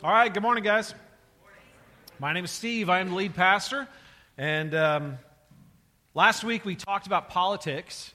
[0.00, 0.94] All right, good morning, guys.
[2.20, 2.88] My name is Steve.
[2.88, 3.88] I am the lead pastor.
[4.36, 5.18] And um,
[6.14, 8.14] last week we talked about politics,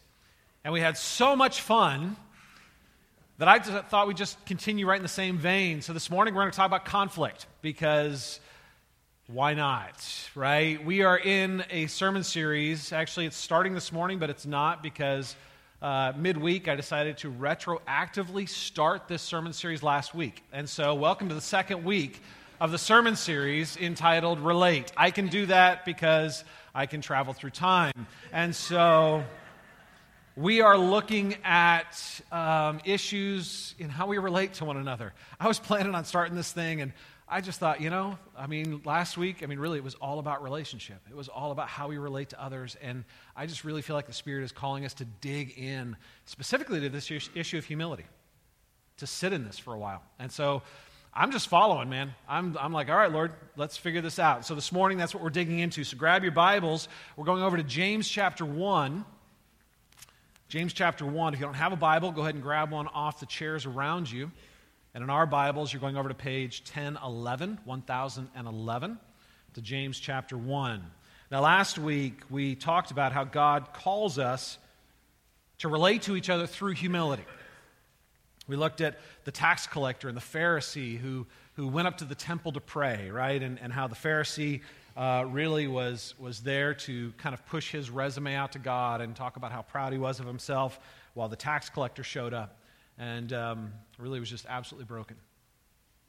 [0.64, 2.16] and we had so much fun
[3.38, 5.82] that I thought we'd just continue right in the same vein.
[5.82, 8.40] So this morning we're going to talk about conflict because
[9.28, 10.82] why not, right?
[10.86, 12.94] We are in a sermon series.
[12.94, 15.36] Actually, it's starting this morning, but it's not because
[15.84, 20.42] uh, midweek, I decided to retroactively start this sermon series last week.
[20.54, 22.22] And so, welcome to the second week
[22.62, 24.94] of the sermon series entitled Relate.
[24.96, 28.08] I can do that because I can travel through time.
[28.32, 29.26] And so,
[30.38, 35.12] we are looking at um, issues in how we relate to one another.
[35.38, 36.94] I was planning on starting this thing, and
[37.34, 40.20] I just thought, you know, I mean, last week, I mean, really, it was all
[40.20, 41.00] about relationship.
[41.10, 42.78] It was all about how we relate to others.
[42.80, 46.80] And I just really feel like the Spirit is calling us to dig in specifically
[46.82, 48.06] to this issue of humility,
[48.98, 50.04] to sit in this for a while.
[50.20, 50.62] And so
[51.12, 52.14] I'm just following, man.
[52.30, 54.46] I'm, I'm like, all right, Lord, let's figure this out.
[54.46, 55.84] So this morning, that's what we're digging into.
[55.84, 56.88] So grab your Bibles.
[57.18, 59.04] We're going over to James chapter 1.
[60.50, 61.34] James chapter 1.
[61.34, 64.12] If you don't have a Bible, go ahead and grab one off the chairs around
[64.12, 64.30] you.
[64.96, 69.00] And in our Bibles, you're going over to page 1011, 1011,
[69.56, 70.84] to James chapter 1.
[71.32, 74.60] Now, last week, we talked about how God calls us
[75.58, 77.26] to relate to each other through humility.
[78.48, 81.26] We looked at the tax collector and the Pharisee who,
[81.56, 83.42] who went up to the temple to pray, right?
[83.42, 84.62] And, and how the Pharisee
[84.96, 89.16] uh, really was, was there to kind of push his resume out to God and
[89.16, 90.80] talk about how proud he was of himself
[91.16, 92.60] while the tax collector showed up
[92.98, 95.18] and um, really was just absolutely broken.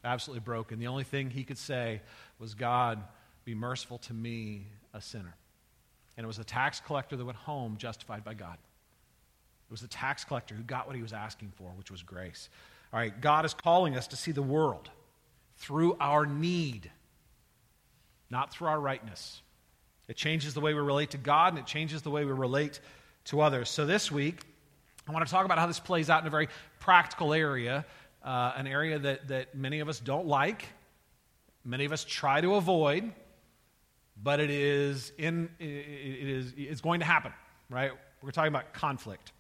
[0.05, 0.79] Absolutely broken.
[0.79, 2.03] The only thing he could say
[2.39, 3.03] was, God,
[3.45, 5.35] be merciful to me, a sinner.
[6.17, 8.55] And it was the tax collector that went home justified by God.
[8.55, 12.49] It was the tax collector who got what he was asking for, which was grace.
[12.93, 14.89] All right, God is calling us to see the world
[15.57, 16.91] through our need,
[18.31, 19.41] not through our rightness.
[20.07, 22.79] It changes the way we relate to God and it changes the way we relate
[23.27, 23.71] to others.
[23.71, 24.43] So this week,
[25.07, 26.49] I want to talk about how this plays out in a very
[26.81, 27.85] practical area,
[28.25, 30.67] uh, an area that, that many of us don't like,
[31.65, 33.13] many of us try to avoid,
[34.23, 37.33] but it is, in, it is it's going to happen,
[37.69, 37.93] right?
[38.23, 39.33] We're talking about conflict.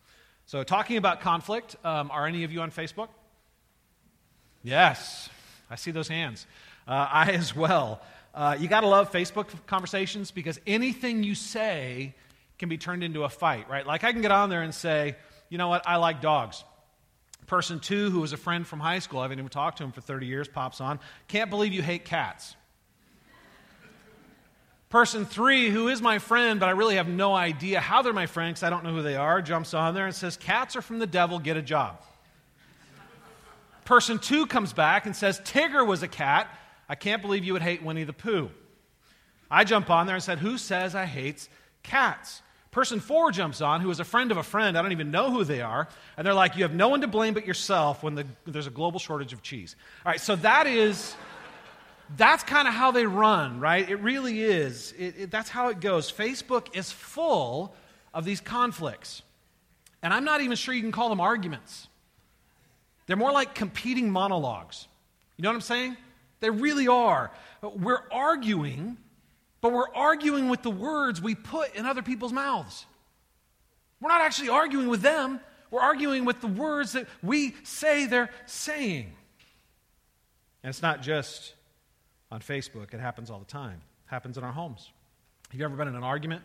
[0.46, 3.08] So, talking about conflict, um, are any of you on Facebook?
[4.62, 5.30] Yes,
[5.70, 6.46] I see those hands.
[6.86, 8.02] Uh, I as well.
[8.34, 12.14] Uh, you got to love Facebook conversations because anything you say
[12.58, 13.86] can be turned into a fight, right?
[13.86, 15.16] Like I can get on there and say,
[15.48, 15.86] you know what?
[15.86, 16.64] I like dogs.
[17.46, 19.92] Person two, who was a friend from high school, I haven't even talked to him
[19.92, 20.98] for 30 years, pops on.
[21.28, 22.56] Can't believe you hate cats.
[24.88, 28.26] Person three, who is my friend, but I really have no idea how they're my
[28.26, 30.82] friend because I don't know who they are, jumps on there and says, Cats are
[30.82, 32.00] from the devil, get a job.
[33.84, 36.48] Person two comes back and says, Tigger was a cat.
[36.88, 38.50] I can't believe you would hate Winnie the Pooh.
[39.50, 41.48] I jump on there and said, Who says I hate
[41.82, 42.40] cats?
[42.74, 44.76] Person four jumps on, who is a friend of a friend.
[44.76, 45.86] I don't even know who they are.
[46.16, 48.70] And they're like, You have no one to blame but yourself when the, there's a
[48.70, 49.76] global shortage of cheese.
[50.04, 51.14] All right, so that is,
[52.16, 53.88] that's kind of how they run, right?
[53.88, 54.92] It really is.
[54.98, 56.10] It, it, that's how it goes.
[56.10, 57.76] Facebook is full
[58.12, 59.22] of these conflicts.
[60.02, 61.86] And I'm not even sure you can call them arguments.
[63.06, 64.88] They're more like competing monologues.
[65.36, 65.96] You know what I'm saying?
[66.40, 67.30] They really are.
[67.62, 68.96] We're arguing
[69.64, 72.84] but we're arguing with the words we put in other people's mouths.
[73.98, 78.28] We're not actually arguing with them, we're arguing with the words that we say they're
[78.44, 79.10] saying.
[80.62, 81.54] And it's not just
[82.30, 83.80] on Facebook, it happens all the time.
[84.06, 84.92] It happens in our homes.
[85.50, 86.42] Have you ever been in an argument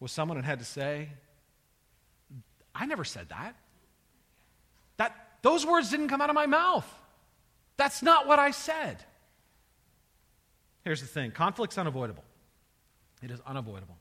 [0.00, 1.10] with someone and had to say,
[2.74, 3.54] I never said that.
[4.96, 6.92] That those words didn't come out of my mouth.
[7.76, 9.04] That's not what I said.
[10.84, 12.24] Here's the thing conflict's unavoidable.
[13.22, 13.96] It is unavoidable.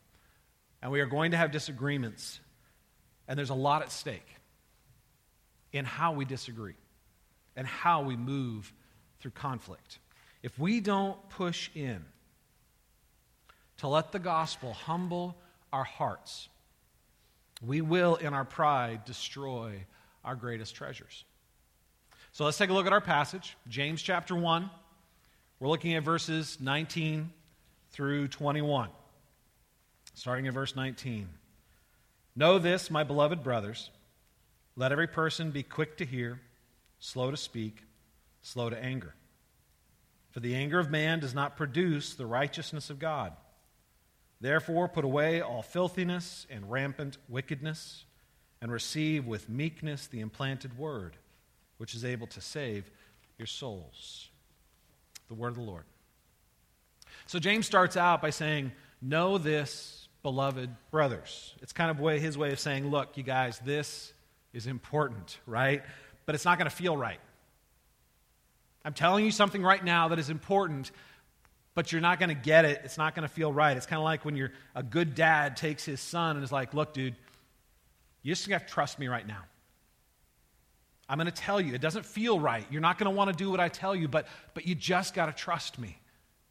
[0.81, 2.39] And we are going to have disagreements.
[3.27, 4.27] And there's a lot at stake
[5.71, 6.75] in how we disagree
[7.55, 8.71] and how we move
[9.19, 9.99] through conflict.
[10.41, 12.03] If we don't push in
[13.77, 15.37] to let the gospel humble
[15.71, 16.49] our hearts,
[17.65, 19.85] we will, in our pride, destroy
[20.25, 21.23] our greatest treasures.
[22.33, 24.69] So let's take a look at our passage, James chapter 1.
[25.63, 27.31] We're looking at verses 19
[27.91, 28.89] through 21.
[30.13, 31.29] Starting in verse 19.
[32.35, 33.89] Know this, my beloved brothers.
[34.75, 36.41] Let every person be quick to hear,
[36.99, 37.77] slow to speak,
[38.41, 39.15] slow to anger.
[40.31, 43.31] For the anger of man does not produce the righteousness of God.
[44.41, 48.03] Therefore, put away all filthiness and rampant wickedness,
[48.61, 51.15] and receive with meekness the implanted word,
[51.77, 52.91] which is able to save
[53.37, 54.27] your souls.
[55.33, 55.83] The word of the Lord.
[57.25, 58.71] So James starts out by saying,
[59.01, 61.53] Know this, beloved brothers.
[61.61, 64.13] It's kind of way, his way of saying, Look, you guys, this
[64.53, 65.81] is important, right?
[66.25, 67.19] But it's not going to feel right.
[68.85, 70.91] I'm telling you something right now that is important,
[71.73, 72.81] but you're not going to get it.
[72.83, 73.75] It's not going to feel right.
[73.75, 76.73] It's kind of like when you're, a good dad takes his son and is like,
[76.73, 77.15] Look, dude,
[78.21, 79.41] you just have to trust me right now.
[81.13, 82.65] I'm going to tell you, it doesn't feel right.
[82.71, 84.25] You're not going to want to do what I tell you, but,
[84.55, 85.99] but you just got to trust me.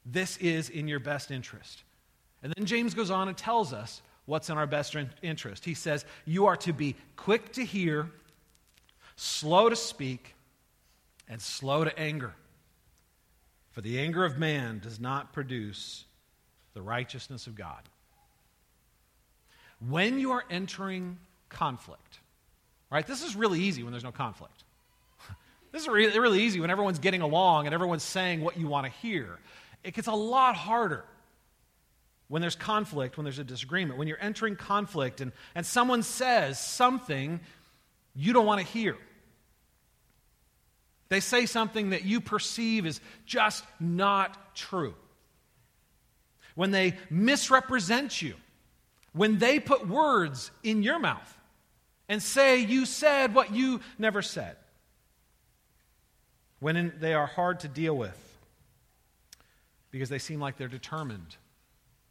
[0.07, 1.83] This is in your best interest.
[2.45, 5.65] And then James goes on and tells us what's in our best interest.
[5.65, 8.09] He says, You are to be quick to hear,
[9.17, 10.37] slow to speak,
[11.29, 12.33] and slow to anger.
[13.73, 16.05] For the anger of man does not produce
[16.73, 17.83] the righteousness of God.
[19.89, 21.19] When you are entering
[21.49, 22.21] conflict,
[22.93, 23.07] right?
[23.07, 24.65] This is really easy when there's no conflict.
[25.73, 28.87] this is really, really easy when everyone's getting along and everyone's saying what you want
[28.87, 29.39] to hear.
[29.83, 31.05] It gets a lot harder
[32.29, 36.61] when there's conflict, when there's a disagreement, when you're entering conflict and, and someone says
[36.61, 37.41] something
[38.15, 38.97] you don't want to hear.
[41.09, 44.95] They say something that you perceive is just not true.
[46.55, 48.35] When they misrepresent you,
[49.15, 51.39] when they put words in your mouth
[52.13, 54.57] and say you said what you never said,
[56.61, 58.39] when in, they are hard to deal with
[59.91, 61.37] because they seem like they're determined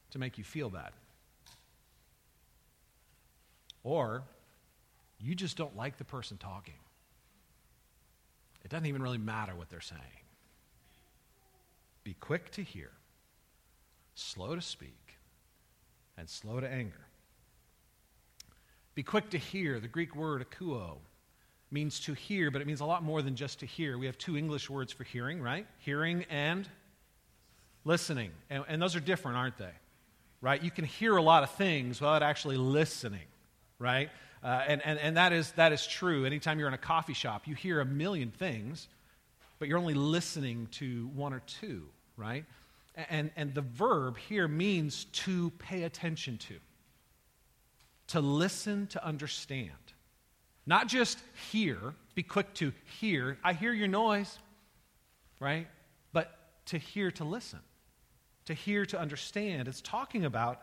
[0.09, 0.89] to make you feel bad.
[3.83, 4.23] Or
[5.19, 6.79] you just don't like the person talking.
[8.65, 10.01] It doesn't even really matter what they're saying.
[12.03, 12.89] Be quick to hear,
[14.15, 15.19] slow to speak,
[16.17, 17.05] and slow to anger.
[18.95, 19.79] Be quick to hear.
[19.79, 20.97] The Greek word akuo
[21.71, 23.97] means to hear, but it means a lot more than just to hear.
[23.97, 25.65] We have two English words for hearing, right?
[25.79, 26.67] Hearing and
[27.85, 28.31] listening.
[28.49, 29.71] And, and those are different, aren't they?
[30.41, 30.61] Right?
[30.61, 33.27] You can hear a lot of things without actually listening,
[33.79, 34.09] right?
[34.43, 36.25] Uh, and and, and that, is, that is true.
[36.25, 38.87] Anytime you're in a coffee shop, you hear a million things,
[39.59, 41.83] but you're only listening to one or two,
[42.17, 42.43] right?
[43.09, 46.55] And, and the verb here means to pay attention to,
[48.11, 49.71] to listen, to understand.
[50.65, 51.17] Not just
[51.49, 51.77] hear,
[52.13, 53.37] be quick to hear.
[53.41, 54.37] I hear your noise,
[55.39, 55.67] right?
[56.11, 56.37] But
[56.67, 57.59] to hear, to listen,
[58.45, 59.69] to hear, to understand.
[59.69, 60.61] It's talking about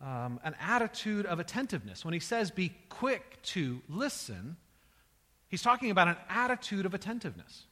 [0.00, 2.04] um, an attitude of attentiveness.
[2.04, 4.56] When he says be quick to listen,
[5.48, 7.64] he's talking about an attitude of attentiveness.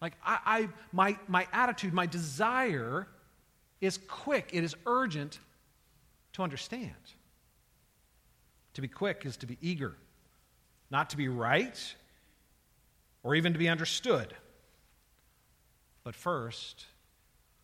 [0.00, 3.06] Like, I, I, my, my attitude, my desire
[3.82, 5.38] is quick, it is urgent
[6.32, 6.94] to understand.
[8.74, 9.94] To be quick is to be eager,
[10.90, 11.94] not to be right
[13.22, 14.34] or even to be understood,
[16.04, 16.86] but first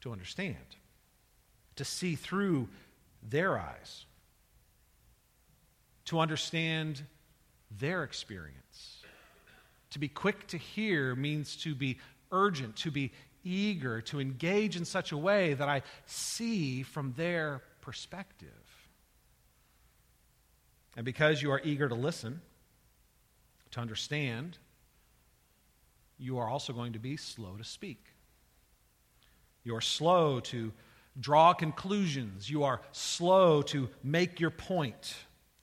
[0.03, 0.57] to understand,
[1.77, 2.69] to see through
[3.23, 4.05] their eyes,
[6.05, 7.03] to understand
[7.79, 9.03] their experience.
[9.91, 11.99] To be quick to hear means to be
[12.31, 13.13] urgent, to be
[13.43, 18.68] eager, to engage in such a way that I see from their perspective.
[20.99, 22.41] And because you are eager to listen,
[23.71, 24.59] to understand,
[26.19, 28.05] you are also going to be slow to speak.
[29.63, 30.73] You are slow to
[31.21, 32.51] draw conclusions.
[32.51, 35.15] You are slow to make your point.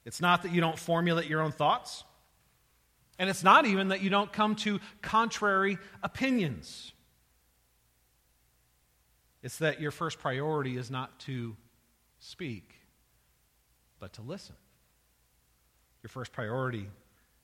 [0.06, 2.06] It's not that you don't formulate your own thoughts,
[3.20, 6.94] and it's not even that you don't come to contrary opinions.
[9.44, 11.58] It's that your first priority is not to
[12.20, 12.74] speak,
[14.00, 14.56] but to listen.
[16.06, 16.88] Your first priority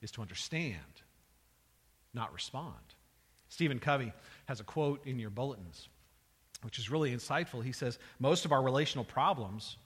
[0.04, 0.78] is to understand,
[2.14, 2.76] not respond.
[3.50, 4.14] Stephen Covey
[4.46, 5.90] has a quote in your bulletins
[6.62, 7.64] which is really insightful.
[7.64, 9.78] He says, Most of our relational problems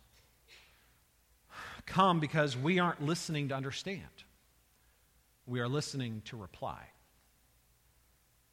[1.86, 4.02] come because we aren't listening to understand,
[5.46, 6.82] we are listening to reply.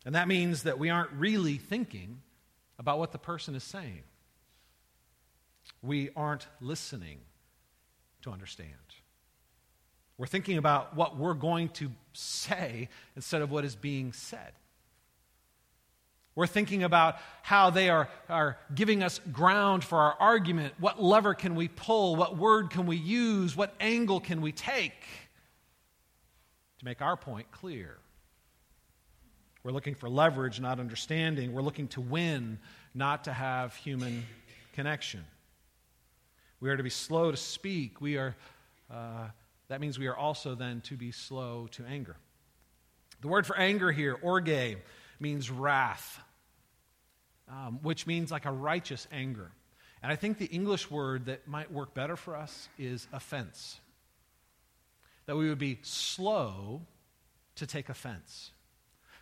[0.05, 2.21] And that means that we aren't really thinking
[2.79, 4.03] about what the person is saying.
[5.83, 7.19] We aren't listening
[8.23, 8.69] to understand.
[10.19, 14.53] We're thinking about what we're going to say instead of what is being said.
[16.35, 20.75] We're thinking about how they are, are giving us ground for our argument.
[20.79, 22.17] What lever can we pull?
[22.17, 23.55] What word can we use?
[23.55, 25.01] What angle can we take
[26.79, 27.99] to make our point clear?
[29.63, 31.53] We're looking for leverage, not understanding.
[31.53, 32.59] We're looking to win,
[32.95, 34.25] not to have human
[34.73, 35.25] connection.
[36.61, 38.01] We are to be slow to speak.
[38.01, 38.35] We are,
[38.91, 39.29] uh,
[39.73, 42.17] that means we are also then to be slow to anger.
[43.23, 44.77] The word for anger here, orge,
[45.19, 46.21] means wrath.
[47.49, 49.51] um, which means like a righteous anger.
[50.03, 53.79] And I think the English word that might work better for us is offense.
[55.27, 56.83] That we would be slow
[57.57, 58.51] to take offense,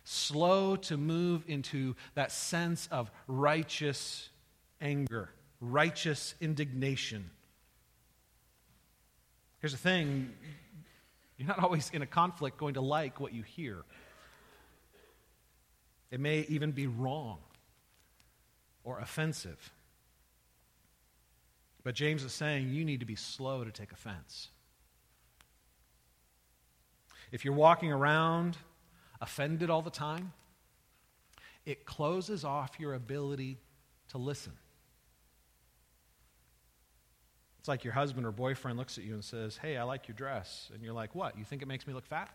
[0.03, 4.29] slow to move into that sense of righteous
[4.79, 5.29] anger,
[5.59, 7.29] righteous indignation.
[9.61, 10.33] Here's the thing
[11.37, 13.83] you're not always in a conflict going to like what you hear.
[16.11, 17.39] It may even be wrong
[18.83, 19.71] or offensive.
[21.83, 24.49] But James is saying you need to be slow to take offense.
[27.31, 28.57] If you're walking around
[29.19, 30.33] offended all the time,
[31.65, 33.57] it closes off your ability
[34.09, 34.53] to listen.
[37.61, 40.15] It's like your husband or boyfriend looks at you and says, Hey, I like your
[40.15, 40.71] dress.
[40.73, 41.37] And you're like, What?
[41.37, 42.33] You think it makes me look fat?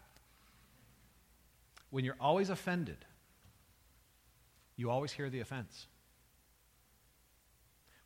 [1.91, 3.05] When you're always offended,
[4.77, 5.89] you always hear the offense.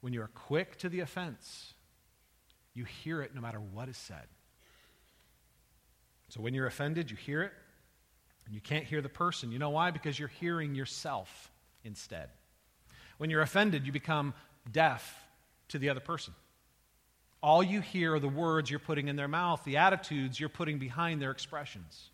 [0.01, 1.75] When you're quick to the offense,
[2.73, 4.27] you hear it no matter what is said.
[6.31, 7.53] So when you're offended, you hear it,
[8.47, 9.53] and you can't hear the person.
[9.53, 9.91] You know why?
[9.91, 11.53] Because you're hearing yourself
[11.85, 12.31] instead.
[13.19, 14.33] When you're offended, you become
[14.73, 15.15] deaf
[15.69, 16.33] to the other person.
[17.43, 20.79] All you hear are the words you're putting in their mouth, the attitudes you're putting
[20.79, 22.11] behind their expressions.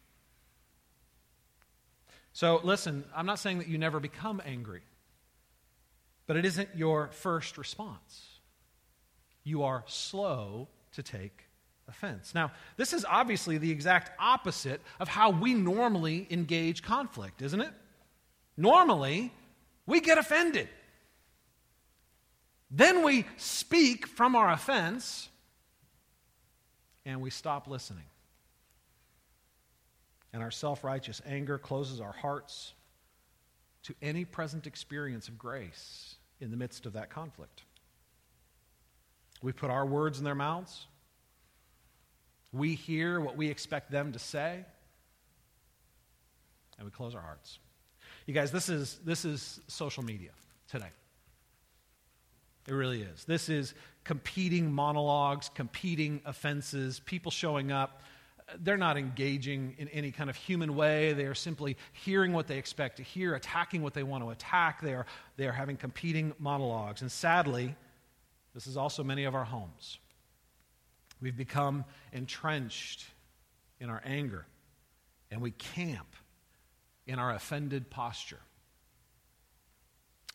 [2.32, 4.82] So, listen, I'm not saying that you never become angry.
[6.26, 8.40] But it isn't your first response.
[9.44, 11.44] You are slow to take
[11.88, 12.34] offense.
[12.34, 17.72] Now, this is obviously the exact opposite of how we normally engage conflict, isn't it?
[18.56, 19.32] Normally,
[19.86, 20.68] we get offended.
[22.70, 25.28] Then we speak from our offense
[27.04, 28.04] and we stop listening.
[30.32, 32.74] And our self righteous anger closes our hearts
[33.84, 37.62] to any present experience of grace in the midst of that conflict.
[39.42, 40.86] We put our words in their mouths.
[42.52, 44.64] We hear what we expect them to say.
[46.78, 47.58] And we close our hearts.
[48.26, 50.30] You guys, this is, this is social media
[50.68, 50.90] today.
[52.68, 53.24] It really is.
[53.24, 58.02] This is competing monologues, competing offenses, people showing up
[58.60, 61.12] they're not engaging in any kind of human way.
[61.12, 64.80] They are simply hearing what they expect to hear, attacking what they want to attack.
[64.80, 65.06] They are,
[65.36, 67.02] they are having competing monologues.
[67.02, 67.74] And sadly,
[68.54, 69.98] this is also many of our homes.
[71.20, 73.06] We've become entrenched
[73.80, 74.46] in our anger,
[75.30, 76.14] and we camp
[77.06, 78.40] in our offended posture.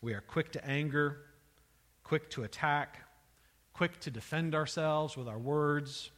[0.02, 1.18] We are quick to anger,
[2.12, 2.98] quick to attack,
[3.72, 6.10] quick to defend ourselves with our words,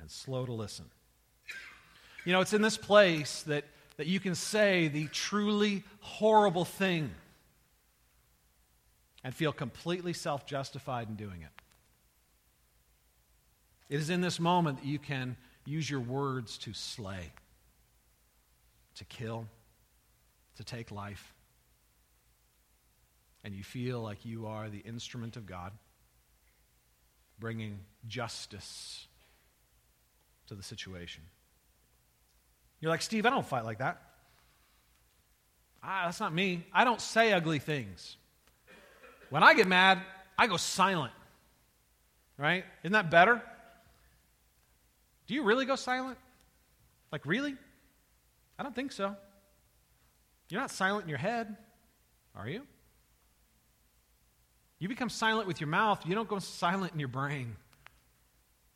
[0.00, 0.84] and slow to listen.
[2.24, 3.62] You know, it's in this place that,
[3.98, 7.12] that you can say the truly horrible thing
[9.22, 11.62] and feel completely self justified in doing it.
[13.88, 17.30] It is in this moment that you can use your words to slay,
[18.96, 19.46] to kill,
[20.56, 21.32] to take life.
[23.46, 25.70] And you feel like you are the instrument of God,
[27.38, 29.06] bringing justice
[30.48, 31.22] to the situation.
[32.80, 34.02] You're like, Steve, I don't fight like that.
[35.80, 36.66] Ah, that's not me.
[36.72, 38.16] I don't say ugly things.
[39.30, 40.02] When I get mad,
[40.36, 41.12] I go silent.
[42.36, 42.64] Right?
[42.82, 43.40] Isn't that better?
[45.28, 46.18] Do you really go silent?
[47.12, 47.54] Like, really?
[48.58, 49.14] I don't think so.
[50.48, 51.56] You're not silent in your head,
[52.34, 52.62] are you?
[54.86, 57.56] You become silent with your mouth, you don't go silent in your brain.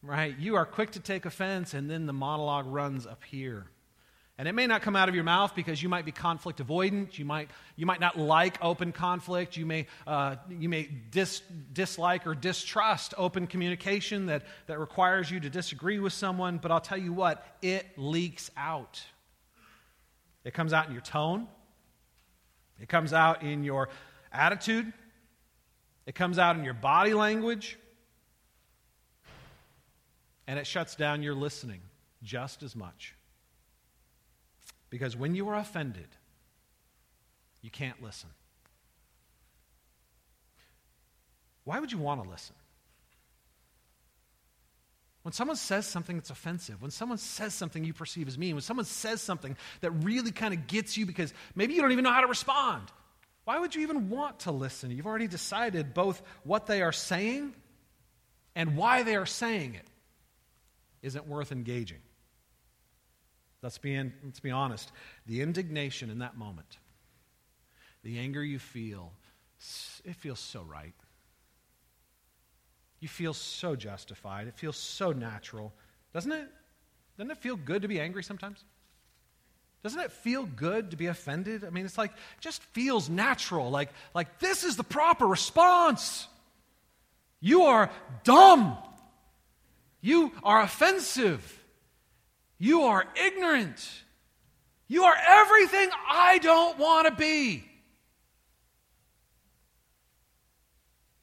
[0.03, 0.37] Right?
[0.37, 3.67] You are quick to take offense, and then the monologue runs up here.
[4.37, 7.17] And it may not come out of your mouth because you might be conflict avoidant.
[7.17, 9.57] You might, you might not like open conflict.
[9.57, 15.39] You may, uh, you may dis, dislike or distrust open communication that, that requires you
[15.39, 16.59] to disagree with someone.
[16.59, 19.01] But I'll tell you what, it leaks out.
[20.43, 21.47] It comes out in your tone,
[22.81, 23.91] it comes out in your
[24.33, 24.93] attitude,
[26.11, 27.79] it comes out in your body language,
[30.49, 31.83] and it shuts down your listening
[32.25, 33.15] just as much.
[34.91, 36.09] Because when you are offended,
[37.63, 38.29] you can't listen.
[41.63, 42.57] Why would you want to listen?
[45.23, 48.63] When someone says something that's offensive, when someone says something you perceive as mean, when
[48.63, 52.13] someone says something that really kind of gets you because maybe you don't even know
[52.13, 52.91] how to respond,
[53.51, 54.93] why would you even want to listen?
[54.93, 57.53] You've already decided both what they are saying
[58.55, 59.89] and why they are saying it
[61.03, 61.99] isn't worth engaging.
[63.61, 64.93] Let's be, in, let's be honest.
[65.27, 66.79] The indignation in that moment,
[68.05, 69.11] the anger you feel,
[70.05, 70.95] it feels so right.
[73.01, 74.47] You feel so justified.
[74.47, 75.73] It feels so natural.
[76.15, 76.49] Doesn't it?
[77.19, 78.65] Doesn't it feel good to be angry sometimes?
[79.83, 81.65] Doesn't it feel good to be offended?
[81.65, 83.71] I mean, it's like, it just feels natural.
[83.71, 86.27] Like, like this is the proper response.
[87.41, 87.91] You are
[88.23, 88.77] dumb.
[90.03, 91.59] You are offensive.
[92.59, 93.89] You are ignorant.
[94.87, 97.65] You are everything I don't want to be.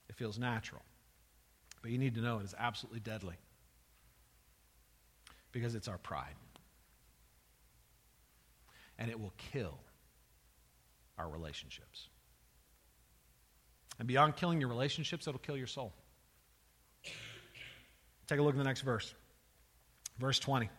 [0.10, 0.82] It feels natural.
[1.84, 3.36] But you need to know it is absolutely deadly
[5.52, 6.34] because it's our pride.
[9.00, 9.77] And it will kill
[11.18, 12.10] our relationships.
[14.00, 15.94] And beyond killing your relationships, it'll kill your soul.
[18.27, 19.13] Take a look at the next verse.
[20.20, 20.70] Verse 20.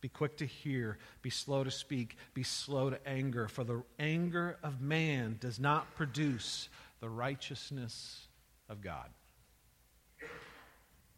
[0.00, 4.58] Be quick to hear, be slow to speak, be slow to anger, for the anger
[4.62, 6.68] of man does not produce
[7.00, 8.28] the righteousness
[8.68, 9.08] of God.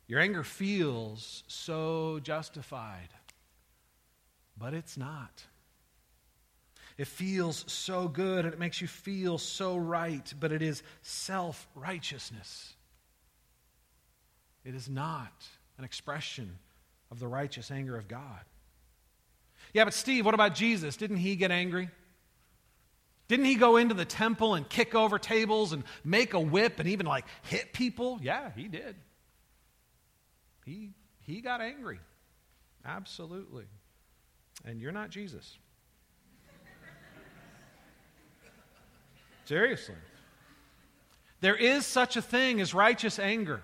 [0.07, 3.09] Your anger feels so justified,
[4.57, 5.43] but it's not.
[6.99, 11.69] It feels so good and it makes you feel so right, but it is self
[11.75, 12.75] righteousness.
[14.65, 15.47] It is not
[15.79, 16.59] an expression
[17.11, 18.41] of the righteous anger of God.
[19.73, 20.97] Yeah, but Steve, what about Jesus?
[20.97, 21.91] Didn't he get angry?
[23.29, 26.89] Didn't he go into the temple and kick over tables and make a whip and
[26.89, 28.19] even like hit people?
[28.23, 28.97] Yeah, he did.
[30.65, 32.01] He, he got angry.
[32.85, 33.65] Absolutely.
[34.65, 35.59] And you're not Jesus.
[39.47, 39.95] Seriously.
[41.41, 43.63] There is such a thing as righteous anger.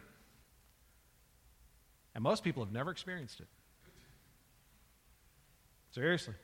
[2.15, 3.49] And most people have never experienced it.
[5.91, 6.35] Seriously.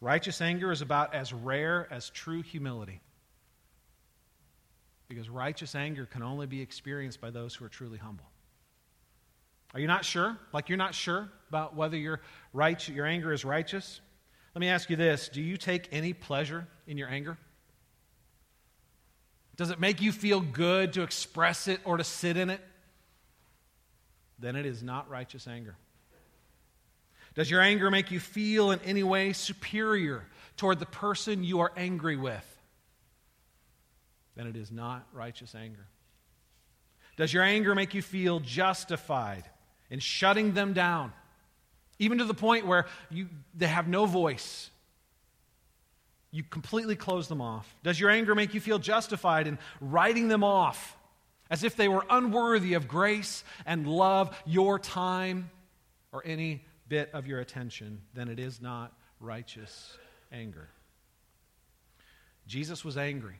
[0.00, 3.00] Righteous anger is about as rare as true humility.
[5.08, 8.26] Because righteous anger can only be experienced by those who are truly humble.
[9.72, 10.38] Are you not sure?
[10.52, 12.20] Like you're not sure about whether your,
[12.52, 14.00] right, your anger is righteous?
[14.54, 17.36] Let me ask you this Do you take any pleasure in your anger?
[19.56, 22.60] Does it make you feel good to express it or to sit in it?
[24.38, 25.76] Then it is not righteous anger.
[27.34, 30.24] Does your anger make you feel in any way superior
[30.56, 32.44] toward the person you are angry with?
[34.36, 35.86] then it is not righteous anger.
[37.16, 39.44] Does your anger make you feel justified
[39.90, 41.12] in shutting them down,
[41.98, 44.70] even to the point where you, they have no voice?
[46.30, 47.72] You completely close them off.
[47.84, 50.96] Does your anger make you feel justified in writing them off
[51.48, 55.50] as if they were unworthy of grace and love, your time,
[56.10, 58.00] or any bit of your attention?
[58.14, 59.96] Then it is not righteous
[60.32, 60.68] anger.
[62.46, 63.36] Jesus was angry.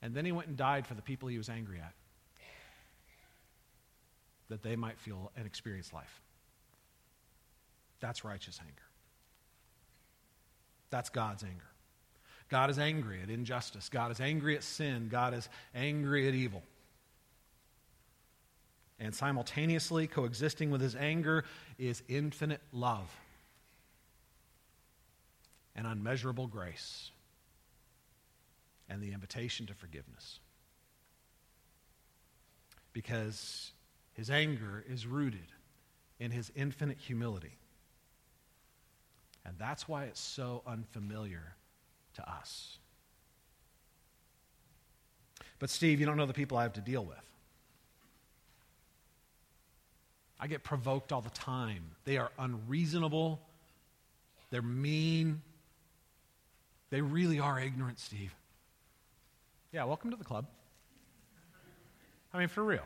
[0.00, 1.92] And then he went and died for the people he was angry at,
[4.48, 6.20] that they might feel and experience life.
[8.00, 8.82] That's righteous anger.
[10.90, 11.64] That's God's anger.
[12.48, 13.88] God is angry at injustice.
[13.88, 15.08] God is angry at sin.
[15.10, 16.62] God is angry at evil.
[18.98, 21.44] And simultaneously coexisting with his anger
[21.78, 23.08] is infinite love
[25.76, 27.10] and unmeasurable grace
[28.88, 30.40] and the invitation to forgiveness.
[32.92, 33.70] Because
[34.18, 35.46] his anger is rooted
[36.18, 37.56] in his infinite humility.
[39.46, 41.54] And that's why it's so unfamiliar
[42.14, 42.78] to us.
[45.60, 47.16] But, Steve, you don't know the people I have to deal with.
[50.40, 51.84] I get provoked all the time.
[52.04, 53.40] They are unreasonable,
[54.50, 55.42] they're mean,
[56.90, 58.34] they really are ignorant, Steve.
[59.70, 60.46] Yeah, welcome to the club.
[62.34, 62.84] I mean, for real,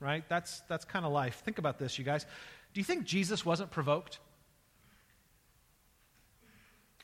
[0.00, 0.24] right?
[0.28, 1.42] That's, that's kind of life.
[1.44, 2.24] Think about this, you guys.
[2.72, 4.18] Do you think Jesus wasn't provoked?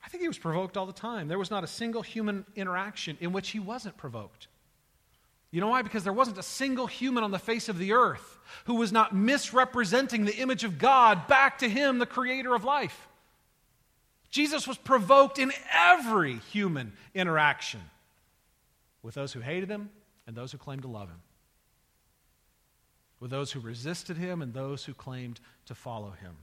[0.05, 1.29] I think he was provoked all the time.
[1.29, 4.49] There was not a single human interaction in which he wasn't provoked.
[5.51, 5.83] You know why?
[5.83, 9.15] Because there wasn't a single human on the face of the earth who was not
[9.15, 13.09] misrepresenting the image of God back to him, the creator of life.
[14.31, 17.81] Jesus was provoked in every human interaction
[19.01, 19.91] with those who hated him
[20.27, 21.23] and those who claimed to love him,
[23.21, 26.37] with those who resisted him and those who claimed to follow him.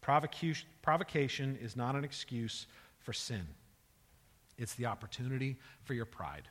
[0.00, 2.66] Provocation, provocation is not an excuse
[3.00, 3.46] for sin,
[4.58, 6.48] it's the opportunity for your pride,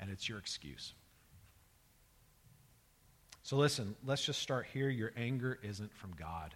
[0.00, 0.94] and it's your excuse.
[3.44, 4.88] So, listen, let's just start here.
[4.88, 6.54] Your anger isn't from God,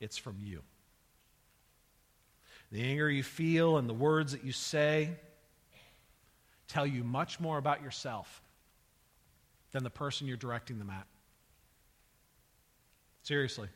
[0.00, 0.62] it's from you.
[2.70, 5.16] The anger you feel and the words that you say
[6.68, 8.42] tell you much more about yourself
[9.72, 11.06] than the person you're directing them at.
[13.22, 13.68] Seriously.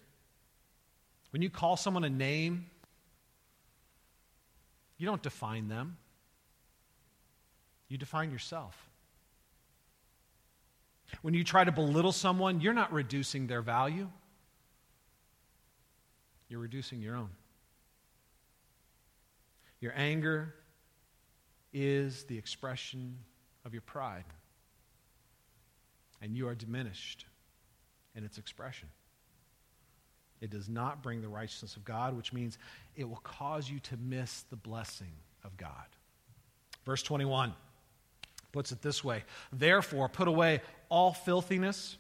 [1.31, 2.67] When you call someone a name,
[4.99, 5.97] you don't define them,
[7.89, 8.89] you define yourself.
[11.23, 14.09] When you try to belittle someone, you're not reducing their value,
[16.49, 17.31] you're reducing your own.
[19.81, 20.55] Your anger
[21.73, 23.19] is the expression
[23.65, 24.25] of your pride,
[26.21, 27.27] and you are diminished
[28.15, 28.89] in its expression.
[30.41, 32.59] It does not bring the righteousness of God, which means
[32.97, 35.13] it will cause you to miss the blessing
[35.45, 35.87] of God.
[36.85, 37.55] Verse 21
[38.51, 41.97] puts it this way Therefore, put away all filthiness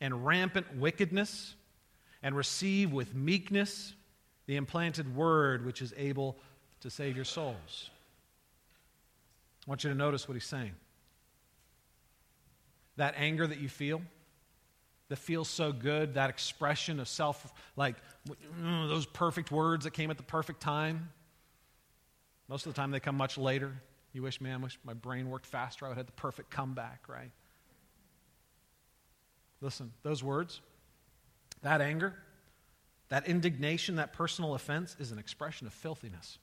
[0.00, 1.54] and rampant wickedness,
[2.22, 3.94] and receive with meekness
[4.46, 6.36] the implanted word which is able
[6.80, 7.90] to save your souls.
[9.70, 10.72] I want you to notice what he's saying.
[12.96, 14.02] That anger that you feel,
[15.08, 17.94] that feels so good, that expression of self, like
[18.60, 21.10] mm, those perfect words that came at the perfect time.
[22.48, 23.80] Most of the time, they come much later.
[24.12, 25.86] You wish, man, I wish my brain worked faster.
[25.86, 27.30] I would have the perfect comeback, right?
[29.60, 30.60] Listen, those words,
[31.62, 32.16] that anger,
[33.08, 36.38] that indignation, that personal offense is an expression of filthiness.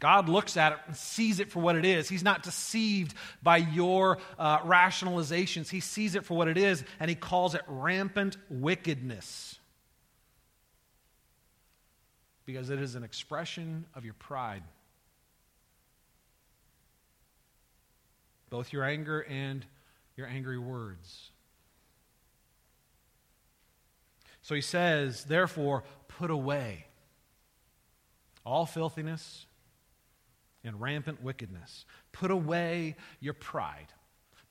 [0.00, 2.08] God looks at it and sees it for what it is.
[2.08, 5.68] He's not deceived by your uh, rationalizations.
[5.68, 9.58] He sees it for what it is, and he calls it rampant wickedness.
[12.46, 14.62] Because it is an expression of your pride.
[18.50, 19.66] Both your anger and
[20.16, 21.30] your angry words.
[24.42, 26.86] So he says, therefore, put away
[28.46, 29.44] all filthiness
[30.68, 31.84] and rampant wickedness.
[32.12, 33.88] Put away your pride.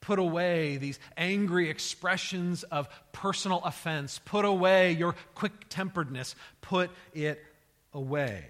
[0.02, 4.20] Put away these angry expressions of personal offense.
[4.24, 6.36] Put away your quick temperedness.
[6.62, 7.44] Put it
[7.94, 8.46] away.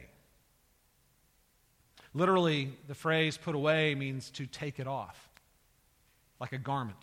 [2.13, 5.29] Literally, the phrase put away means to take it off,
[6.39, 6.97] like a garment.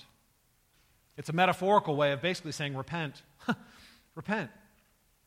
[1.17, 3.23] It's a metaphorical way of basically saying repent.
[4.15, 4.51] repent.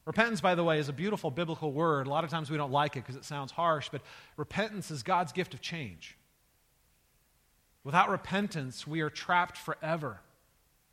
[0.07, 2.07] Repentance, by the way, is a beautiful biblical word.
[2.07, 4.01] A lot of times we don't like it because it sounds harsh, but
[4.37, 6.17] repentance is God's gift of change.
[7.83, 10.21] Without repentance, we are trapped forever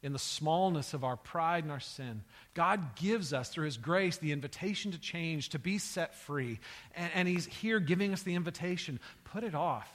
[0.03, 2.25] in the smallness of our pride and our sin.
[2.55, 6.59] God gives us, through His grace, the invitation to change, to be set free.
[6.97, 9.89] And, and He's here giving us the invitation put it off.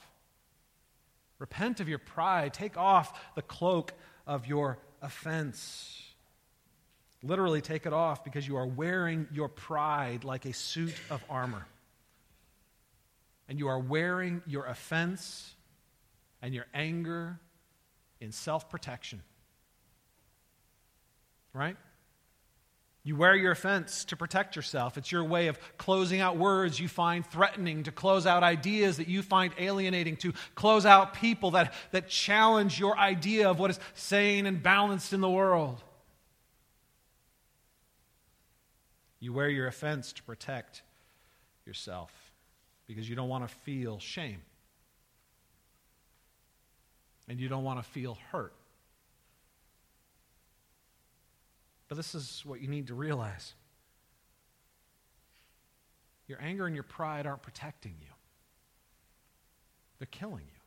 [1.40, 2.54] Repent of your pride.
[2.54, 3.92] Take off the cloak
[4.26, 6.09] of your offense.
[7.22, 11.66] Literally, take it off because you are wearing your pride like a suit of armor.
[13.50, 15.54] And you are wearing your offense
[16.42, 17.40] and your anger
[18.22, 19.22] in self protection.
[21.54, 21.76] Right?
[23.04, 24.98] You wear your offense to protect yourself.
[24.98, 29.08] It's your way of closing out words you find threatening, to close out ideas that
[29.08, 33.80] you find alienating, to close out people that, that challenge your idea of what is
[33.94, 35.82] sane and balanced in the world.
[39.20, 40.84] You wear your offense to protect
[41.66, 42.12] yourself
[42.88, 44.42] because you don't want to feel shame.
[47.28, 48.54] And you don't want to feel hurt.
[51.88, 53.54] But this is what you need to realize
[56.28, 58.14] your anger and your pride aren't protecting you,
[59.98, 60.60] they're killing you.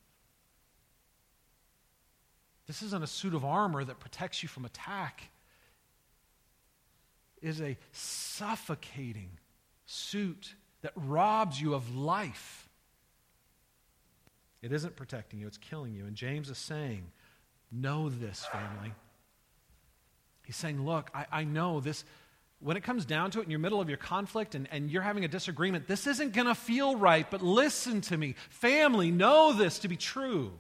[2.66, 5.31] This isn't a suit of armor that protects you from attack
[7.42, 9.30] is a suffocating
[9.86, 12.68] suit that robs you of life.
[14.62, 16.06] It isn't protecting you, it's killing you.
[16.06, 17.04] And James is saying,
[17.74, 18.92] Know this, family.
[20.44, 22.04] He's saying, Look, I, I know this.
[22.60, 25.02] When it comes down to it, in your middle of your conflict and, and you're
[25.02, 28.36] having a disagreement, this isn't going to feel right, but listen to me.
[28.50, 30.52] Family, know this to be true.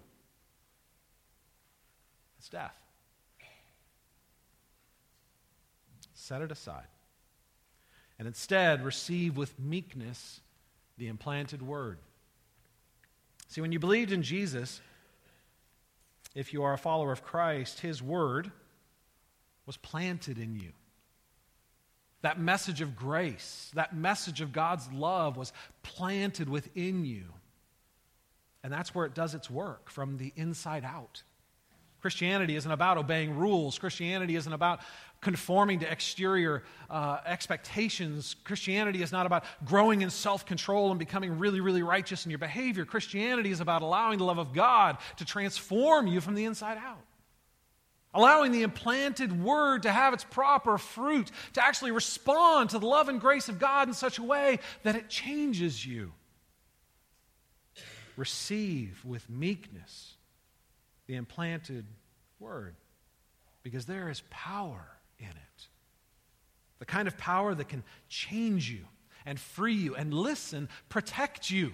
[2.38, 2.74] It's death.
[6.32, 6.86] Set it aside.
[8.18, 10.40] And instead, receive with meekness
[10.96, 11.98] the implanted word.
[13.48, 14.80] See, when you believed in Jesus,
[16.34, 18.50] if you are a follower of Christ, his word
[19.66, 20.70] was planted in you.
[22.22, 27.24] That message of grace, that message of God's love was planted within you.
[28.64, 31.24] And that's where it does its work from the inside out.
[32.00, 33.78] Christianity isn't about obeying rules.
[33.78, 34.80] Christianity isn't about
[35.22, 38.36] conforming to exterior uh, expectations.
[38.44, 42.38] Christianity is not about growing in self control and becoming really, really righteous in your
[42.38, 42.84] behavior.
[42.84, 47.04] Christianity is about allowing the love of God to transform you from the inside out.
[48.14, 53.08] Allowing the implanted word to have its proper fruit, to actually respond to the love
[53.08, 56.12] and grace of God in such a way that it changes you.
[58.16, 60.14] Receive with meekness
[61.06, 61.86] the implanted
[62.38, 62.74] word
[63.62, 64.91] because there is power
[65.22, 65.66] in it.
[66.78, 68.84] The kind of power that can change you
[69.24, 71.72] and free you and listen, protect you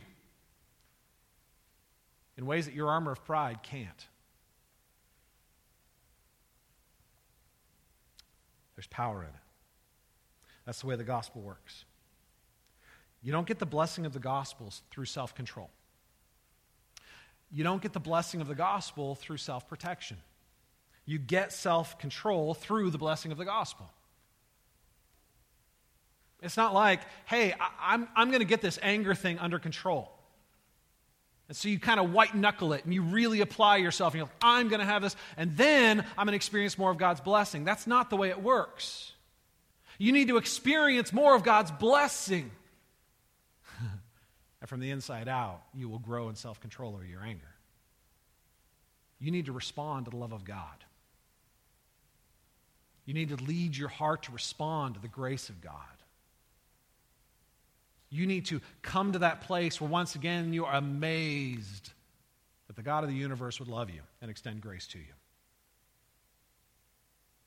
[2.37, 4.07] in ways that your armor of pride can't.
[8.77, 9.35] There's power in it.
[10.65, 11.85] That's the way the gospel works.
[13.23, 15.71] You don't get the blessing of the gospels through self control.
[17.51, 20.19] You don't get the blessing of the gospel through self protection.
[21.09, 23.89] You get self control through the blessing of the gospel.
[26.43, 29.59] It's not like, hey, I, am I'm, I'm going to get this anger thing under
[29.59, 30.13] control.
[31.49, 34.27] And so you kind of white knuckle it and you really apply yourself and you're
[34.27, 37.23] like, I'm going to have this, and then I'm going to experience more of God's
[37.23, 37.65] blessing.
[37.65, 39.11] That's not the way it works.
[39.97, 42.51] You need to experience more of God's blessing.
[44.61, 47.49] and from the inside out, you will grow in self control over your anger.
[49.19, 50.85] You need to respond to the love of God.
[53.09, 55.73] You need to lead your heart to respond to the grace of God.
[58.11, 61.93] You need to come to that place where once again you are amazed
[62.67, 65.15] that the God of the universe would love you and extend grace to you.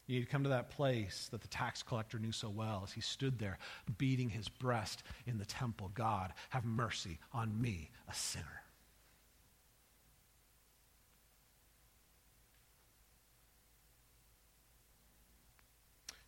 [0.07, 2.91] You need to come to that place that the tax collector knew so well as
[2.91, 3.59] he stood there
[3.99, 8.63] beating his breast in the temple God, have mercy on me, a sinner.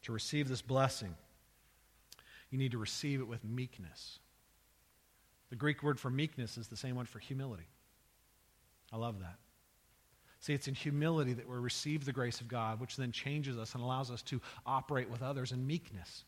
[0.03, 1.15] To receive this blessing,
[2.49, 4.19] you need to receive it with meekness.
[5.49, 7.67] The Greek word for meekness is the same one for humility.
[8.91, 9.35] I love that.
[10.39, 13.75] See, it's in humility that we receive the grace of God, which then changes us
[13.75, 16.25] and allows us to operate with others in meekness.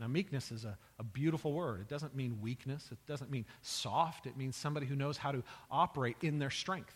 [0.00, 1.80] Now, meekness is a, a beautiful word.
[1.80, 4.26] It doesn't mean weakness, it doesn't mean soft.
[4.26, 6.94] It means somebody who knows how to operate in their strength.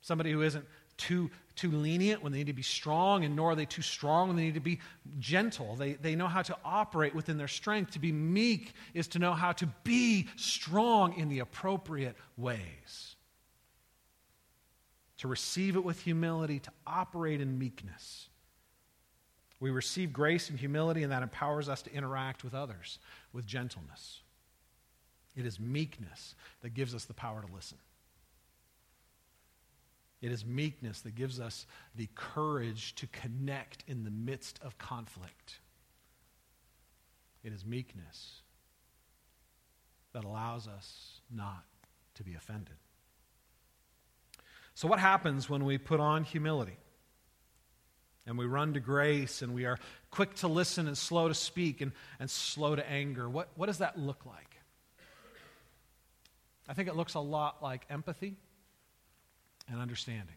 [0.00, 0.66] Somebody who isn't
[0.96, 4.28] too, too lenient when they need to be strong, and nor are they too strong
[4.28, 4.80] when they need to be
[5.18, 5.76] gentle.
[5.76, 7.92] They, they know how to operate within their strength.
[7.92, 13.16] To be meek is to know how to be strong in the appropriate ways.
[15.18, 18.28] To receive it with humility, to operate in meekness.
[19.60, 22.98] We receive grace and humility, and that empowers us to interact with others
[23.32, 24.20] with gentleness.
[25.36, 27.78] It is meekness that gives us the power to listen.
[30.24, 35.60] It is meekness that gives us the courage to connect in the midst of conflict.
[37.42, 38.40] It is meekness
[40.14, 41.66] that allows us not
[42.14, 42.76] to be offended.
[44.72, 46.78] So, what happens when we put on humility
[48.26, 49.76] and we run to grace and we are
[50.10, 53.28] quick to listen and slow to speak and, and slow to anger?
[53.28, 54.56] What, what does that look like?
[56.66, 58.38] I think it looks a lot like empathy
[59.68, 60.36] and understanding.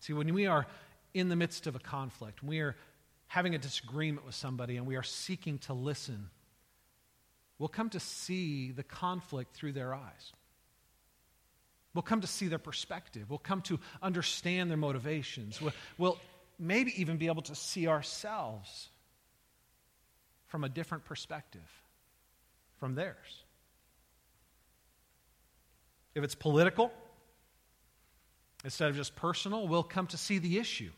[0.00, 0.66] See, when we are
[1.12, 2.76] in the midst of a conflict, we are
[3.26, 6.30] having a disagreement with somebody and we are seeking to listen,
[7.58, 10.32] we'll come to see the conflict through their eyes.
[11.94, 13.28] We'll come to see their perspective.
[13.28, 15.60] We'll come to understand their motivations.
[15.60, 16.18] We'll, we'll
[16.58, 18.88] maybe even be able to see ourselves
[20.46, 21.68] from a different perspective
[22.78, 23.44] from theirs.
[26.14, 26.92] If it's political,
[28.64, 30.90] instead of just personal, we'll come to see the issue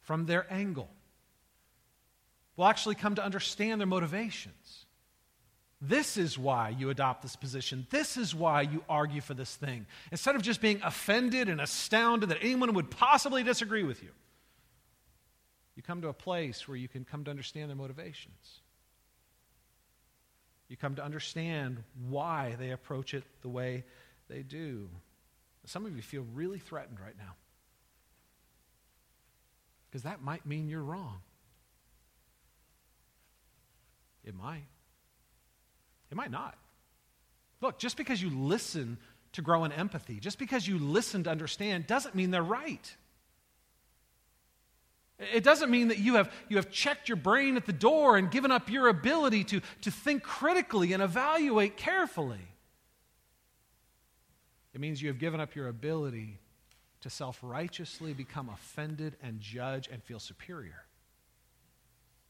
[0.00, 0.88] from their angle.
[2.56, 4.84] We'll actually come to understand their motivations.
[5.80, 7.86] This is why you adopt this position.
[7.90, 9.86] This is why you argue for this thing.
[10.10, 14.10] Instead of just being offended and astounded that anyone would possibly disagree with you,
[15.76, 18.60] you come to a place where you can come to understand their motivations.
[20.68, 23.84] You come to understand why they approach it the way
[24.28, 24.88] they do.
[25.66, 27.34] Some of you feel really threatened right now.
[29.90, 31.20] Because that might mean you're wrong.
[34.24, 34.66] It might.
[36.10, 36.56] It might not.
[37.60, 38.98] Look, just because you listen
[39.32, 42.94] to grow in empathy, just because you listen to understand, doesn't mean they're right.
[45.18, 48.30] It doesn't mean that you have, you have checked your brain at the door and
[48.30, 52.40] given up your ability to, to think critically and evaluate carefully.
[54.74, 56.38] It means you have given up your ability
[57.02, 60.84] to self righteously become offended and judge and feel superior.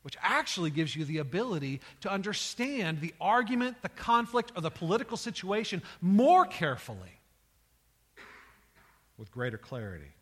[0.02, 5.16] Which actually gives you the ability to understand the argument, the conflict, or the political
[5.16, 7.20] situation more carefully
[9.16, 10.12] with greater clarity.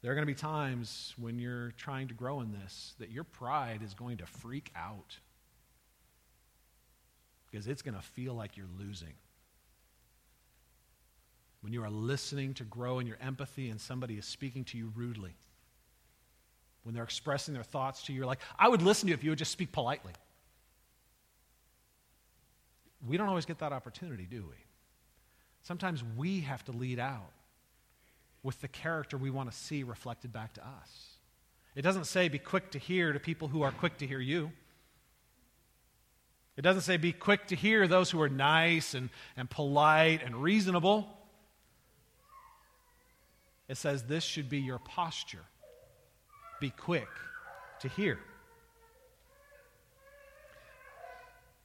[0.00, 3.24] There are going to be times when you're trying to grow in this that your
[3.24, 5.16] pride is going to freak out
[7.50, 9.14] because it's going to feel like you're losing.
[11.60, 14.92] When you are listening to grow in your empathy and somebody is speaking to you
[14.94, 15.34] rudely,
[16.84, 19.24] when they're expressing their thoughts to you, you're like, I would listen to you if
[19.24, 20.12] you would just speak politely.
[23.06, 24.56] We don't always get that opportunity, do we?
[25.62, 27.30] Sometimes we have to lead out
[28.42, 31.08] with the character we want to see reflected back to us.
[31.74, 34.50] It doesn't say be quick to hear to people who are quick to hear you.
[36.56, 40.42] It doesn't say be quick to hear those who are nice and, and polite and
[40.42, 41.17] reasonable.
[43.68, 45.44] It says this should be your posture.
[46.60, 47.08] Be quick
[47.80, 48.18] to hear.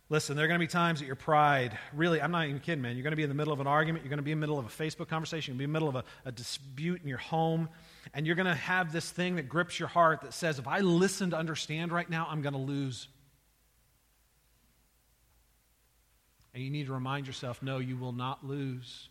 [0.09, 2.83] Listen, there are going to be times that your pride, really, I'm not even kidding,
[2.83, 2.95] man.
[2.95, 4.03] You're going to be in the middle of an argument.
[4.03, 5.55] You're going to be in the middle of a Facebook conversation.
[5.55, 7.67] You're going to be in the middle of a, a dispute in your home.
[8.13, 10.81] And you're going to have this thing that grips your heart that says, if I
[10.81, 13.07] listen to understand right now, I'm going to lose.
[16.53, 19.09] And you need to remind yourself no, you will not lose,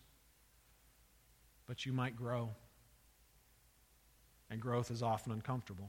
[1.67, 2.51] but you might grow.
[4.53, 5.89] And growth is often uncomfortable.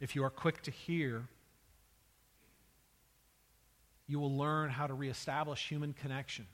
[0.00, 1.24] If you are quick to hear,
[4.06, 6.46] you will learn how to reestablish human connection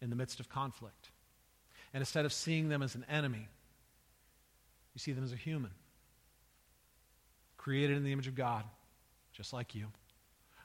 [0.00, 1.10] in the midst of conflict.
[1.92, 3.46] And instead of seeing them as an enemy,
[4.94, 5.72] you see them as a human,
[7.58, 8.64] created in the image of God,
[9.34, 9.88] just like you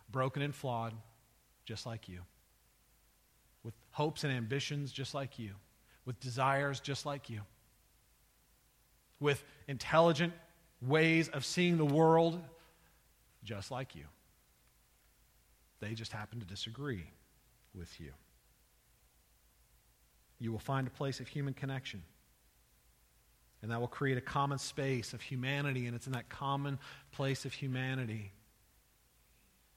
[0.10, 0.94] broken and flawed,
[1.66, 2.20] just like you,
[3.64, 5.56] with hopes and ambitions, just like you,
[6.06, 7.42] with desires, just like you,
[9.20, 10.34] with intelligent
[10.82, 12.40] ways of seeing the world,
[13.44, 14.06] just like you.
[15.80, 17.06] They just happen to disagree
[17.74, 18.12] with you.
[20.40, 22.04] You will find a place of human connection.
[23.62, 26.80] And that will create a common space of humanity, and it's in that common
[27.14, 28.32] place of humanity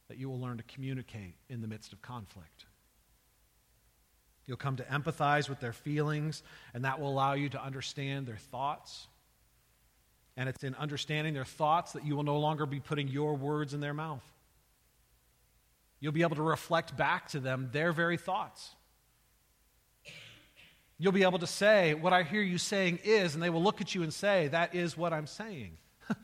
[0.08, 2.65] that you will learn to communicate in the midst of conflict.
[4.46, 8.36] You'll come to empathize with their feelings, and that will allow you to understand their
[8.36, 9.08] thoughts.
[10.36, 13.74] And it's in understanding their thoughts that you will no longer be putting your words
[13.74, 14.24] in their mouth.
[15.98, 18.74] You'll be able to reflect back to them their very thoughts.
[20.98, 23.80] You'll be able to say, What I hear you saying is, and they will look
[23.80, 25.76] at you and say, That is what I'm saying.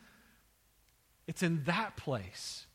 [1.26, 2.66] it's in that place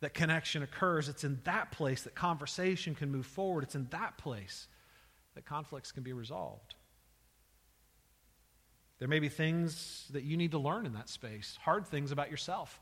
[0.00, 1.08] that connection occurs.
[1.08, 3.64] It's in that place that conversation can move forward.
[3.64, 4.68] It's in that place
[5.34, 6.74] that conflicts can be resolved.
[8.98, 12.30] There may be things that you need to learn in that space, hard things about
[12.30, 12.80] yourself.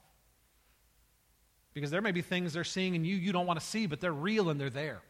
[1.75, 4.01] Because there may be things they're seeing in you you don't want to see, but
[4.01, 5.03] they're real and they're there.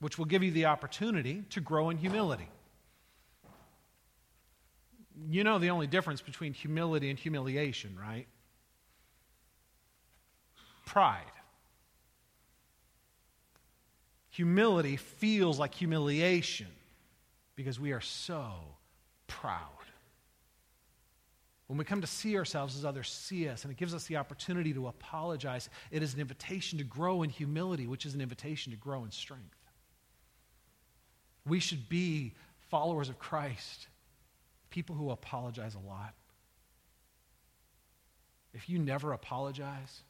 [0.00, 2.48] Which will give you the opportunity to grow in humility.
[5.28, 8.26] You know the only difference between humility and humiliation, right?
[10.86, 11.20] Pride.
[14.30, 16.68] Humility feels like humiliation
[17.54, 18.52] because we are so
[19.26, 19.60] proud.
[21.66, 24.16] When we come to see ourselves as others see us, and it gives us the
[24.16, 28.72] opportunity to apologize, it is an invitation to grow in humility, which is an invitation
[28.72, 29.56] to grow in strength.
[31.44, 32.34] We should be
[32.70, 33.88] followers of Christ,
[34.70, 36.14] people who apologize a lot.
[38.54, 40.02] If you never apologize,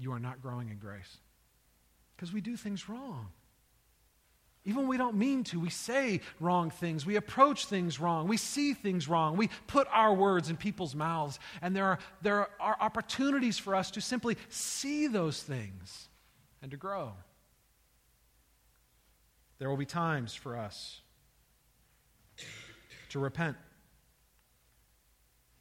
[0.00, 1.18] you are not growing in grace.
[2.16, 3.28] Because we do things wrong.
[4.64, 7.06] Even when we don't mean to, we say wrong things.
[7.06, 8.28] We approach things wrong.
[8.28, 9.36] We see things wrong.
[9.36, 11.38] We put our words in people's mouths.
[11.62, 16.08] And there are, there are opportunities for us to simply see those things
[16.60, 17.12] and to grow.
[19.58, 21.00] There will be times for us
[23.10, 23.56] to repent.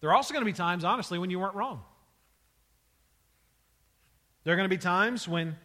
[0.02, 1.84] There are also going to be times, honestly, when you weren't wrong.
[4.44, 5.58] There are going to be times when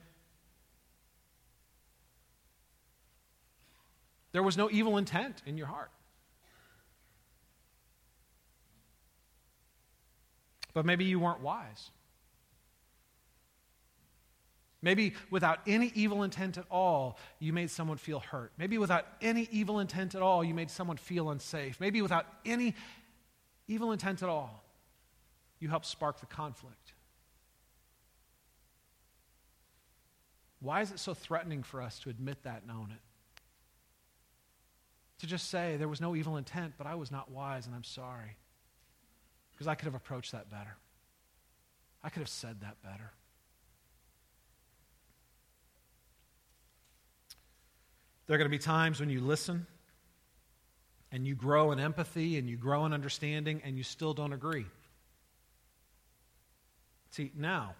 [4.32, 5.90] there was no evil intent in your heart.
[10.72, 11.90] But maybe you weren't wise.
[14.82, 18.52] Maybe without any evil intent at all, you made someone feel hurt.
[18.58, 21.80] Maybe without any evil intent at all, you made someone feel unsafe.
[21.80, 22.74] Maybe without any
[23.66, 24.64] evil intent at all,
[25.60, 26.93] you helped spark the conflict.
[30.64, 33.00] Why is it so threatening for us to admit that and own it?
[35.18, 37.84] To just say, there was no evil intent, but I was not wise and I'm
[37.84, 38.38] sorry.
[39.52, 40.74] Because I could have approached that better.
[42.02, 43.12] I could have said that better.
[48.26, 49.66] There are going to be times when you listen
[51.12, 54.64] and you grow in empathy and you grow in understanding and you still don't agree.
[57.10, 57.74] See, now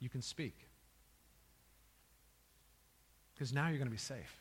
[0.00, 0.67] you can speak.
[3.38, 4.36] Because now you're going to be safe.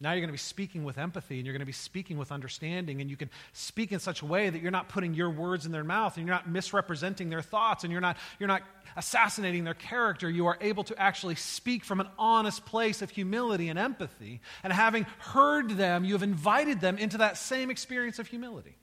[0.00, 2.30] Now you're going to be speaking with empathy and you're going to be speaking with
[2.30, 5.64] understanding, and you can speak in such a way that you're not putting your words
[5.64, 8.62] in their mouth and you're not misrepresenting their thoughts and you're not, you're not
[8.96, 10.28] assassinating their character.
[10.28, 14.42] You are able to actually speak from an honest place of humility and empathy.
[14.62, 18.76] And having heard them, you have invited them into that same experience of humility.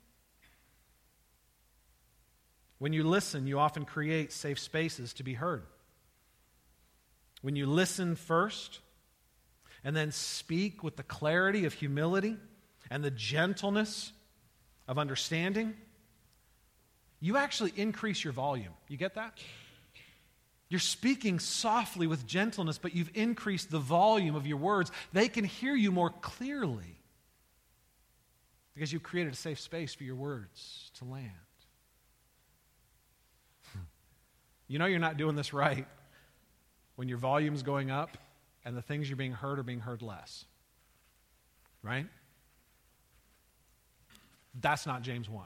[2.80, 5.64] When you listen, you often create safe spaces to be heard.
[7.46, 8.80] When you listen first,
[9.84, 12.38] and then speak with the clarity of humility
[12.90, 14.12] and the gentleness
[14.88, 15.76] of understanding,
[17.20, 18.74] you actually increase your volume.
[18.88, 19.38] You get that?
[20.70, 24.92] You're speaking softly with gentleness, but you've increased the volume of your words.
[25.14, 26.98] They can hear you more clearly
[28.74, 31.32] because you've created a safe space for your words to land.
[34.68, 35.86] You know you're not doing this right
[36.96, 38.18] when your volume's going up
[38.64, 40.46] and the things you're being heard are being heard less.
[41.84, 42.08] Right?
[44.60, 45.46] That's not James 1.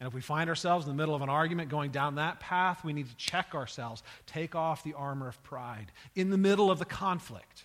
[0.00, 2.84] And if we find ourselves in the middle of an argument going down that path,
[2.84, 6.78] we need to check ourselves, take off the armor of pride in the middle of
[6.78, 7.64] the conflict,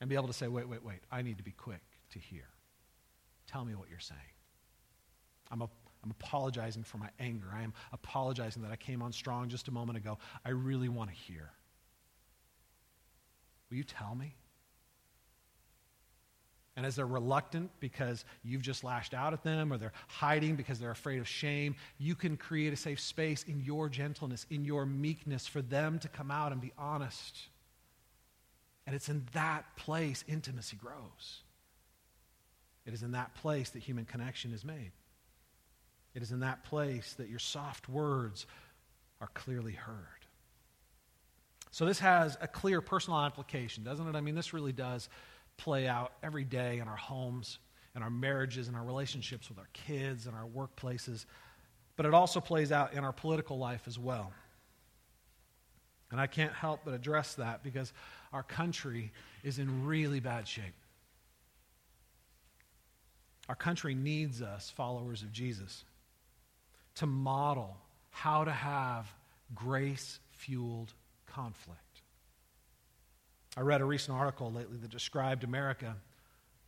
[0.00, 1.80] and be able to say, wait, wait, wait, I need to be quick
[2.12, 2.44] to hear.
[3.48, 4.20] Tell me what you're saying.
[5.50, 5.68] I'm a
[6.04, 7.48] I'm apologizing for my anger.
[7.52, 10.18] I am apologizing that I came on strong just a moment ago.
[10.44, 11.50] I really want to hear.
[13.70, 14.34] Will you tell me?
[16.76, 20.78] And as they're reluctant because you've just lashed out at them, or they're hiding because
[20.78, 24.86] they're afraid of shame, you can create a safe space in your gentleness, in your
[24.86, 27.36] meekness, for them to come out and be honest.
[28.86, 31.42] And it's in that place intimacy grows.
[32.86, 34.92] It is in that place that human connection is made.
[36.18, 38.44] It is in that place that your soft words
[39.20, 39.94] are clearly heard.
[41.70, 44.16] So, this has a clear personal application, doesn't it?
[44.16, 45.08] I mean, this really does
[45.58, 47.60] play out every day in our homes,
[47.94, 51.24] in our marriages, in our relationships with our kids, in our workplaces,
[51.94, 54.32] but it also plays out in our political life as well.
[56.10, 57.92] And I can't help but address that because
[58.32, 59.12] our country
[59.44, 60.74] is in really bad shape.
[63.48, 65.84] Our country needs us, followers of Jesus
[66.98, 67.76] to model
[68.10, 69.12] how to have
[69.54, 70.92] grace fueled
[71.26, 71.80] conflict.
[73.56, 75.96] I read a recent article lately that described America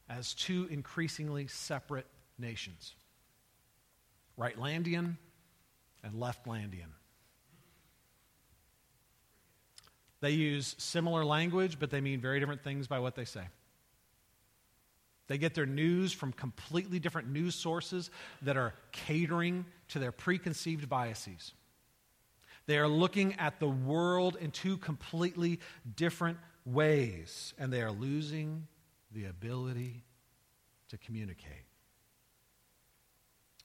[0.08, 2.06] as two increasingly separate
[2.38, 2.94] nations
[4.38, 5.16] Rightlandian
[6.02, 6.92] and Leftlandian.
[10.20, 13.42] They use similar language, but they mean very different things by what they say.
[15.30, 18.10] They get their news from completely different news sources
[18.42, 21.52] that are catering to their preconceived biases.
[22.66, 25.60] They are looking at the world in two completely
[25.94, 28.66] different ways, and they are losing
[29.12, 30.02] the ability
[30.88, 31.68] to communicate.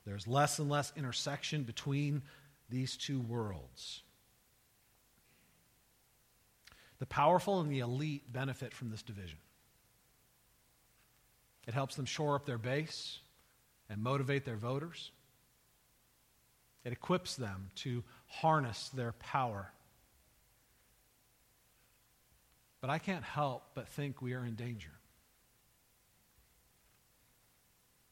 [0.06, 2.22] There's less and less intersection between
[2.70, 4.04] these two worlds.
[7.00, 9.40] The powerful and the elite benefit from this division.
[11.68, 13.20] It helps them shore up their base
[13.90, 15.12] and motivate their voters.
[16.84, 19.72] It equips them to harness their power.
[22.82, 24.92] But I can't help but think we are in danger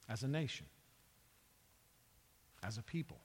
[0.10, 0.66] as a nation,
[2.64, 3.20] as a people.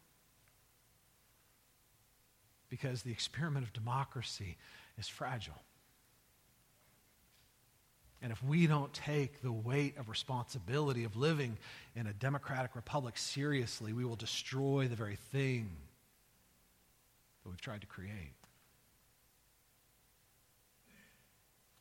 [2.68, 4.58] Because the experiment of democracy
[4.98, 5.62] is fragile.
[8.20, 11.56] And if we don't take the weight of responsibility of living
[11.94, 15.70] in a democratic republic seriously, we will destroy the very thing
[17.42, 18.32] that we've tried to create.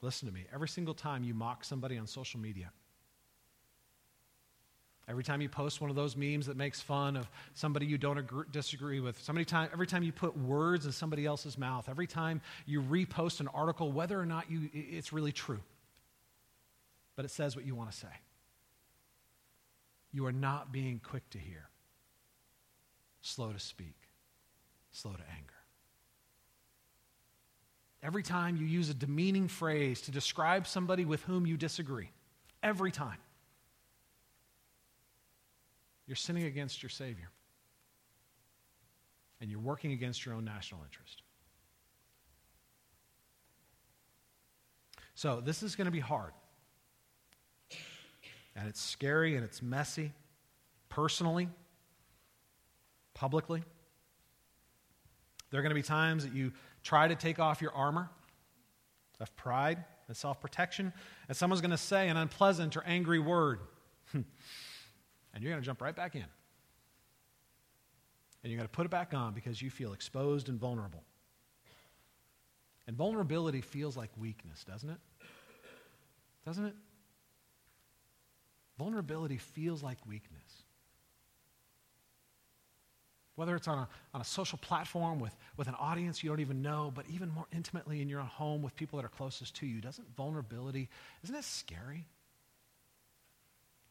[0.01, 0.45] Listen to me.
[0.53, 2.69] Every single time you mock somebody on social media,
[5.09, 8.19] every time you post one of those memes that makes fun of somebody you don't
[8.19, 12.05] agree, disagree with, somebody time, every time you put words in somebody else's mouth, every
[12.05, 15.61] time you repost an article, whether or not you, it's really true
[17.18, 18.07] but it says what you want to say.
[20.13, 21.68] You are not being quick to hear,
[23.22, 23.95] slow to speak,
[24.91, 25.53] slow to anger.
[28.03, 32.11] Every time you use a demeaning phrase to describe somebody with whom you disagree,
[32.61, 33.18] every time,
[36.05, 37.32] you're sinning against your Savior.
[39.41, 41.22] And you're working against your own national interest.
[45.15, 46.32] So, this is going to be hard.
[48.68, 50.11] And it's scary and it's messy,
[50.89, 51.47] personally,
[53.13, 53.63] publicly.
[55.49, 56.51] There are going to be times that you
[56.84, 58.09] try to take off your armor
[59.22, 60.91] of pride and self protection,
[61.30, 63.61] and someone's going to say an unpleasant or angry word,
[64.13, 64.26] and
[65.39, 66.26] you're going to jump right back in.
[68.43, 71.05] And you're going to put it back on because you feel exposed and vulnerable.
[72.86, 74.99] And vulnerability feels like weakness, doesn't it?
[76.45, 76.76] Doesn't it?
[78.78, 80.63] Vulnerability feels like weakness.
[83.36, 86.61] Whether it's on a, on a social platform with, with an audience you don't even
[86.61, 89.67] know, but even more intimately in your own home with people that are closest to
[89.67, 90.89] you, doesn't vulnerability,
[91.23, 92.05] isn't it scary?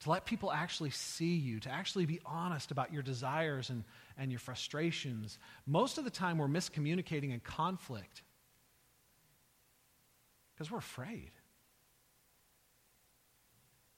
[0.00, 3.84] To let people actually see you, to actually be honest about your desires and,
[4.18, 5.38] and your frustrations.
[5.64, 8.22] Most of the time, we're miscommunicating in conflict
[10.54, 11.30] because we're afraid.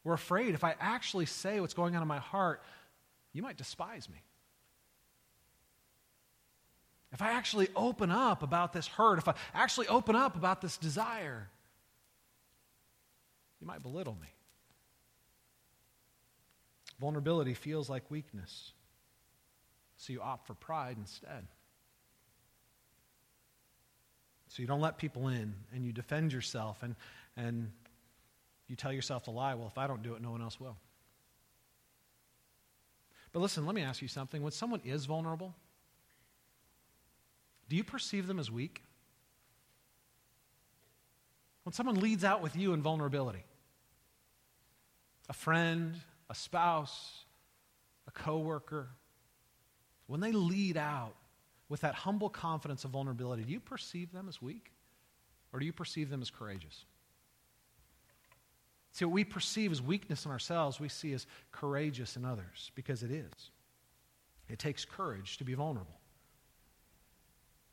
[0.08, 2.62] We're afraid if I actually say what's going on in my heart,
[3.34, 4.16] you might despise me.
[7.12, 10.78] If I actually open up about this hurt, if I actually open up about this
[10.78, 11.50] desire,
[13.60, 14.28] you might belittle me.
[16.98, 18.72] Vulnerability feels like weakness,
[19.98, 21.46] so you opt for pride instead.
[24.48, 26.96] So you don't let people in and you defend yourself and,
[27.36, 27.70] and
[28.68, 30.76] you tell yourself the lie, well, if I don't do it, no one else will.
[33.32, 34.42] But listen, let me ask you something.
[34.42, 35.54] When someone is vulnerable,
[37.68, 38.82] do you perceive them as weak?
[41.64, 43.44] When someone leads out with you in vulnerability,
[45.28, 45.94] a friend,
[46.30, 47.24] a spouse,
[48.06, 48.88] a coworker,
[50.06, 51.14] when they lead out
[51.68, 54.72] with that humble confidence of vulnerability, do you perceive them as weak
[55.52, 56.86] or do you perceive them as courageous?
[58.98, 63.04] See, what we perceive as weakness in ourselves, we see as courageous in others because
[63.04, 63.50] it is.
[64.48, 66.00] It takes courage to be vulnerable.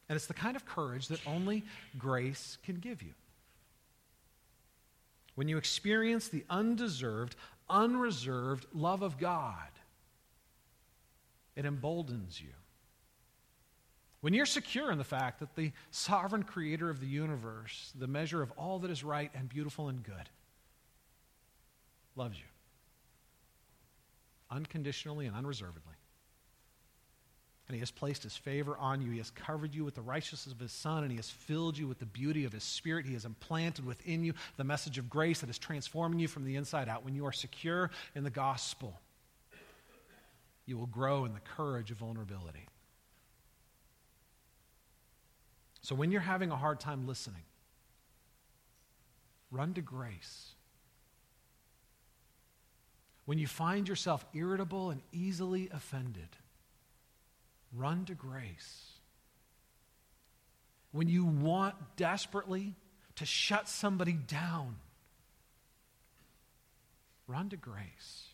[0.07, 1.63] And it's the kind of courage that only
[1.97, 3.15] grace can give you.
[5.33, 7.35] When you experience the undeserved,
[7.71, 9.71] unreserved love of God,
[11.55, 12.53] it emboldens you.
[14.21, 18.43] When you're secure in the fact that the sovereign creator of the universe, the measure
[18.43, 20.29] of all that is right and beautiful and good,
[22.15, 22.45] loves you
[24.51, 25.93] unconditionally and unreservedly.
[27.67, 29.09] And he has placed his favor on you.
[29.09, 31.87] He has covered you with the righteousness of his Son, and he has filled you
[31.87, 33.07] with the beauty of his Spirit.
[33.07, 36.57] He has implanted within you the message of grace that is transforming you from the
[36.57, 37.03] inside out.
[37.03, 38.99] When you are secure in the gospel,
[40.67, 42.67] you will grow in the courage of vulnerability.
[45.81, 47.43] So when you're having a hard time listening,
[49.49, 50.53] run to grace.
[53.25, 56.29] When you find yourself irritable and easily offended,
[57.75, 58.91] Run to grace.
[60.91, 62.73] When you want desperately
[63.15, 64.77] to shut somebody down,
[67.27, 68.27] run to grace.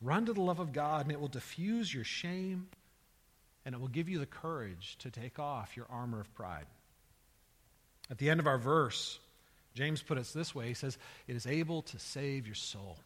[0.00, 2.68] Run to the love of God, and it will diffuse your shame,
[3.64, 6.66] and it will give you the courage to take off your armor of pride.
[8.10, 9.18] At the end of our verse,
[9.76, 10.98] James put it this way He says,
[11.28, 12.98] It is able to save your soul.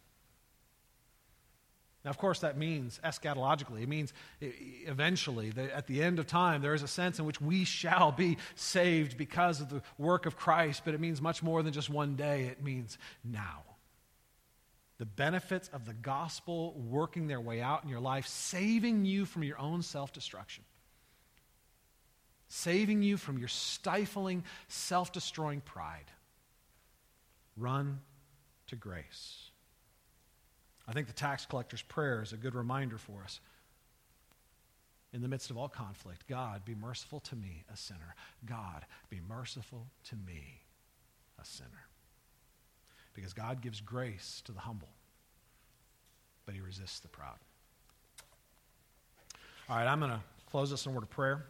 [2.03, 3.83] Now, of course, that means eschatologically.
[3.83, 7.65] It means eventually, at the end of time, there is a sense in which we
[7.65, 11.75] shall be saved because of the work of Christ, but it means much more than
[11.75, 12.45] just one day.
[12.45, 13.65] It means now.
[14.97, 19.43] The benefits of the gospel working their way out in your life, saving you from
[19.43, 20.65] your own self destruction,
[22.49, 26.11] saving you from your stifling, self destroying pride.
[27.61, 28.01] Run
[28.69, 29.51] to grace.
[30.89, 33.39] I think the tax collector's prayer is a good reminder for us.
[35.13, 38.15] In the midst of all conflict, God, be merciful to me, a sinner.
[38.47, 40.63] God, be merciful to me,
[41.41, 41.87] a sinner.
[43.15, 44.89] Because God gives grace to the humble,
[46.47, 47.39] but he resists the proud.
[49.69, 51.45] All right, I'm going to close this in a word of prayer.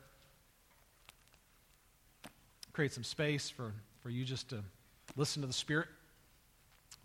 [2.73, 4.65] Create some space for, for you just to
[5.17, 5.89] listen to the Spirit.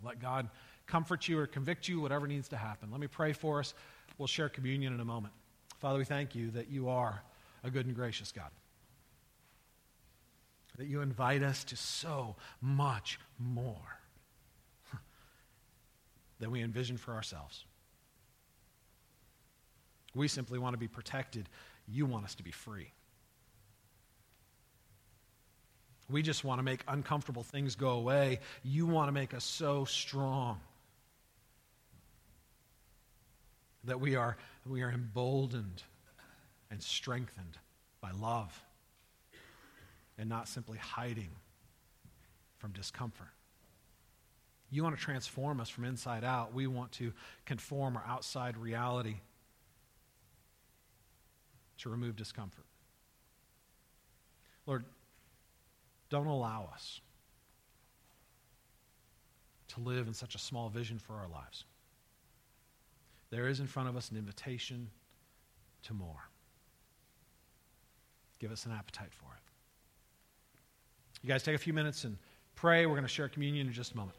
[0.02, 0.48] Let God
[0.86, 2.90] comfort you or convict you, whatever needs to happen.
[2.90, 3.74] Let me pray for us.
[4.18, 5.34] We'll share communion in a moment.
[5.78, 7.22] Father, we thank you that you are
[7.64, 8.50] a good and gracious God.
[10.78, 13.98] That you invite us to so much more
[16.38, 17.64] than we envision for ourselves.
[20.14, 21.48] We simply want to be protected.
[21.88, 22.92] You want us to be free.
[26.08, 28.40] We just want to make uncomfortable things go away.
[28.62, 30.60] You want to make us so strong
[33.84, 35.82] that we are, we are emboldened
[36.70, 37.58] and strengthened
[38.00, 38.62] by love
[40.18, 41.30] and not simply hiding
[42.58, 43.28] from discomfort.
[44.70, 46.52] You want to transform us from inside out.
[46.52, 47.12] We want to
[47.44, 49.16] conform our outside reality
[51.78, 52.64] to remove discomfort.
[54.66, 54.84] Lord,
[56.08, 57.00] don't allow us
[59.68, 61.64] to live in such a small vision for our lives.
[63.30, 64.88] There is in front of us an invitation
[65.82, 66.28] to more.
[68.38, 69.42] Give us an appetite for it.
[71.22, 72.16] You guys take a few minutes and
[72.54, 72.86] pray.
[72.86, 74.16] We're going to share communion in just a moment.